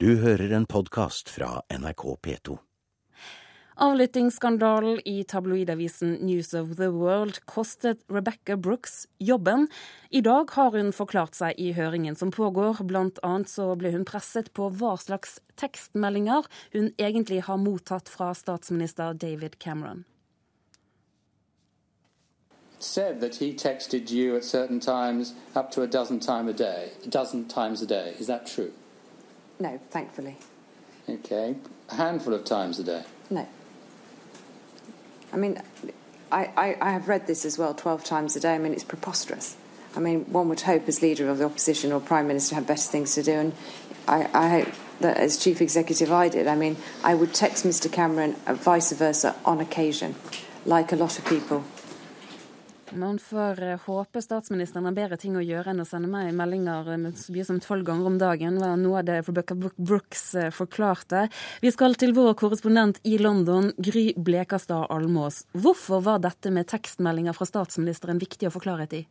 [0.00, 2.52] Du hører en podkast fra NRK P2.
[3.82, 9.66] Avlyttingsskandalen i tabloidavisen News of the World kostet Rebecca Brooks jobben.
[10.10, 12.78] I dag har hun forklart seg i høringen som pågår.
[12.86, 16.46] Blant annet så ble hun presset på hva slags tekstmeldinger
[16.78, 20.04] hun egentlig har mottatt fra statsminister David Cameron.
[22.78, 26.92] said that he texted you at certain times up to a dozen times a day.
[27.04, 28.14] A dozen times a day.
[28.20, 28.70] Is that true?
[29.60, 30.36] No, thankfully.
[31.08, 31.56] Okay.
[31.90, 33.02] A handful of times a day.
[33.30, 33.48] No.
[35.32, 35.60] I mean,
[36.30, 38.54] I, I, I have read this as well 12 times a day.
[38.54, 39.56] I mean, it's preposterous.
[39.96, 42.82] I mean, one would hope as leader of the opposition or prime minister have better
[42.82, 43.32] things to do.
[43.32, 43.52] And
[44.06, 46.46] I, I hope that as chief executive I did.
[46.46, 50.14] I mean, I would text Mr Cameron and vice versa on occasion,
[50.66, 51.64] like a lot of people.
[52.92, 56.88] Man får eh, håpe statsministeren har bedre ting å gjøre enn å sende meg meldinger
[56.94, 60.48] eh, så mye som tolv ganger om dagen, var noe av det Rebecca Brooks eh,
[60.54, 61.26] forklarte.
[61.60, 65.42] Vi skal til vår korrespondent i London, Gry Blekastad Almås.
[65.52, 69.04] Hvorfor var dette med tekstmeldinger fra statsministeren viktig å få klarhet i?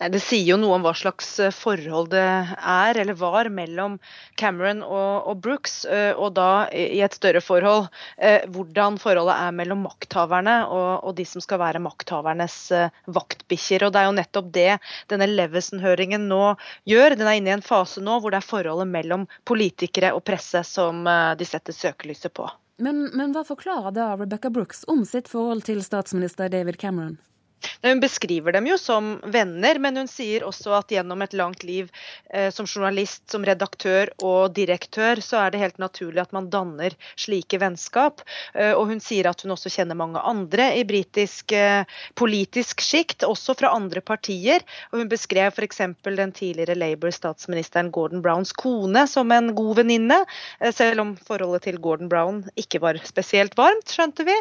[0.00, 3.98] Nei, Det sier jo noe om hva slags eh, forhold det er, eller var, mellom
[4.40, 7.90] Cameron og, og Brooks, eh, og da i et større forhold.
[8.16, 12.58] Eh, hvordan forholdet er mellom makthaverne og, og de som skal være makthavernes
[13.10, 13.86] vaktbikkjer.
[13.86, 14.70] Og Det er jo nettopp det
[15.12, 16.54] denne Levison-høringen nå
[16.88, 17.18] gjør.
[17.20, 20.64] Den er inne i en fase nå hvor det er forholdet mellom politikere og presse
[20.66, 22.48] som de setter søkelyset på.
[22.80, 27.18] Men, men hva forklarer da Rebecca Brooks om sitt forhold til statsminister David Cameron?
[27.82, 31.88] Hun beskriver dem jo som venner, men hun sier også at gjennom et langt liv
[32.32, 36.96] eh, som journalist, som redaktør og direktør, så er det helt naturlig at man danner
[37.20, 38.24] slike vennskap.
[38.54, 41.88] Eh, og hun sier at hun også kjenner mange andre i britisk eh,
[42.20, 44.64] politisk sjikt, også fra andre partier.
[44.92, 45.82] Og hun beskrev f.eks.
[46.04, 50.18] den tidligere Labour-statsministeren Gordon Browns kone som en god venninne,
[50.74, 54.36] selv om forholdet til Gordon Brown ikke var spesielt varmt, skjønte vi.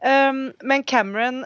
[0.00, 1.44] Um, men Cameron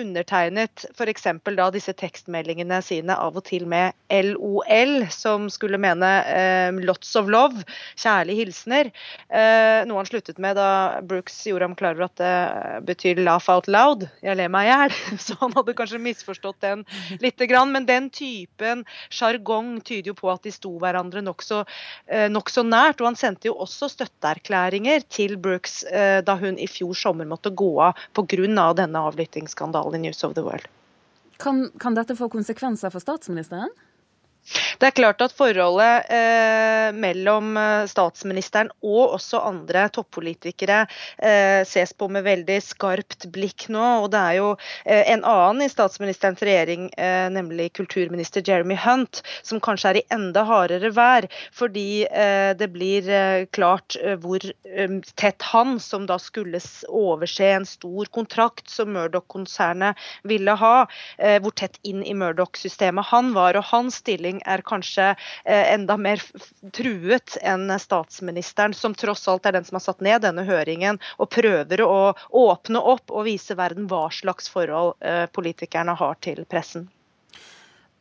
[0.00, 1.26] undertegner betegnet f.eks.
[1.56, 7.26] da disse tekstmeldingene sine av og til med LOL, som skulle mene eh, 'lots of
[7.26, 7.64] love',
[7.96, 8.90] kjærlige hilsener.
[9.28, 13.48] Eh, noe han sluttet med da Brooks gjorde ham klar over at det betyr 'laugh
[13.48, 14.96] out loud', jeg ler meg i hjel.
[15.26, 16.84] Så han hadde kanskje misforstått den
[17.20, 17.72] lite grann.
[17.72, 21.64] Men den typen sjargong tyder jo på at de sto hverandre nokså
[22.08, 23.00] eh, nok så nært.
[23.00, 27.50] Og han sendte jo også støtteerklæringer til Brooks eh, da hun i fjor sommer måtte
[27.50, 28.72] gå av pga.
[28.74, 30.68] denne avlyttingsskandalen i News of the World.
[31.36, 33.70] Kan, kan dette få konsekvenser for statsministeren?
[34.76, 40.82] Det er klart at forholdet eh, mellom eh, statsministeren og også andre toppolitikere
[41.16, 43.84] eh, ses på med veldig skarpt blikk nå.
[44.02, 44.50] og Det er jo
[44.84, 50.04] eh, en annen i statsministerens regjering, eh, nemlig kulturminister Jeremy Hunt, som kanskje er i
[50.12, 51.28] enda hardere vær.
[51.56, 53.08] Fordi eh, det blir
[53.56, 54.42] klart hvor
[55.16, 59.96] tett han, som da skulle overse en stor kontrakt som Murdoch-konsernet
[60.28, 60.74] ville ha,
[61.42, 63.56] hvor tett inn i Murdoch-systemet han var.
[63.56, 66.22] og hans stilling er kanskje eh, enda mer
[66.76, 71.30] truet enn statsministeren, som tross alt er den som har satt ned denne høringen og
[71.34, 76.90] prøver å åpne opp og vise verden hva slags forhold eh, politikerne har til pressen.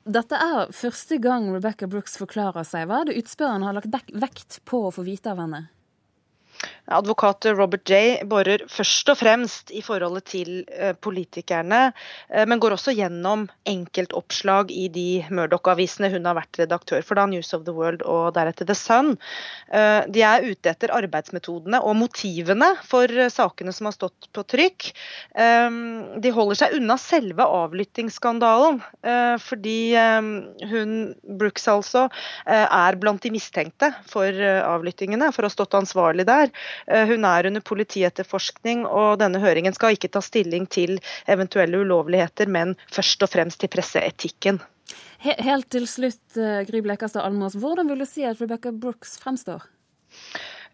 [0.06, 2.86] Dette er første gang Rebecca Brooks forklarer seg.
[2.86, 5.64] Hva er det utspørreren har lagt vekt på å få vite av henne?
[6.86, 8.22] Advokat Robert J.
[8.30, 11.88] borer først og fremst i forholdet til eh, politikerne,
[12.30, 17.26] eh, men går også gjennom enkeltoppslag i de Murdoch-avisene hun har vært redaktør for, da
[17.32, 19.16] News of the World og deretter The Sun.
[19.74, 24.92] Eh, de er ute etter arbeidsmetodene og motivene for sakene som har stått på trykk.
[25.36, 28.78] De holder seg unna selve avlyttingsskandalen,
[29.42, 29.96] fordi
[30.70, 30.92] hun,
[31.40, 32.06] Brooks altså,
[32.46, 36.52] er blant de mistenkte for avlyttingene, for å ha stått ansvarlig der.
[36.88, 40.98] Eh, hun er under politietterforskning, og denne høringen skal ikke ta stilling til
[41.32, 44.62] eventuelle ulovligheter, men først og fremst til presseetikken.
[45.26, 49.64] Helt til slutt, eh, Gry Blekastad Almås, hvordan vil du si at Rebecca Brooks fremstår?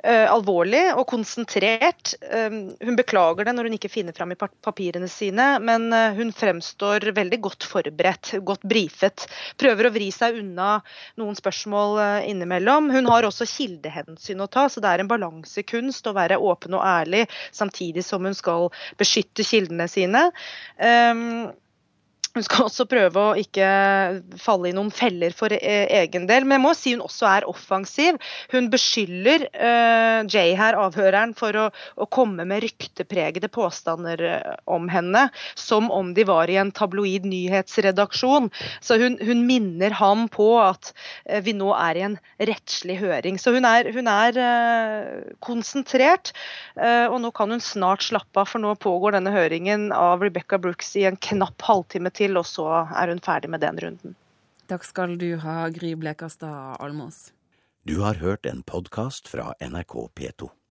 [0.06, 2.14] Uh, alvorlig og konsentrert.
[2.32, 6.34] Um, hun beklager det når hun ikke finner fram i papirene sine, men uh, hun
[6.36, 9.28] fremstår veldig godt forberedt, godt brifet.
[9.62, 10.74] Prøver å vri seg unna
[11.22, 12.92] noen spørsmål innimellom.
[12.94, 16.86] Hun har også kildehensyn å ta, så det er en balansekunst å være åpen og
[16.86, 17.26] ærlig
[17.56, 18.70] samtidig som hun skal
[19.00, 20.30] beskytte kildene sine.
[20.78, 21.52] Um,
[22.32, 23.68] hun skal også prøve å ikke
[24.40, 26.46] falle i noen feller for eh, egen del.
[26.46, 28.20] Men jeg må si hun også er offensiv.
[28.54, 31.66] Hun beskylder uh, Jay her, avhøreren, for å,
[32.00, 35.26] å, komme med ryktepregede påstander eh, om henne.
[35.60, 38.48] Som om de var i en tabloid nyhetsredaksjon.
[38.80, 43.42] Så hun, hun minner ham på at uh, vi nå er i en rettslig høring.
[43.42, 46.32] Så hun er, hun er uh, konsentrert.
[46.82, 50.94] og nå kan hun snart slappe av, for nå pågår denne høringen av Rebecca Brooks
[51.00, 54.18] i en knapp halvtime til til, og så er hun ferdig med den runden.
[54.72, 57.32] Takk skal du ha, Gry Blekastad Almås.
[57.84, 60.52] Du har hørt en podkast fra NRK P2.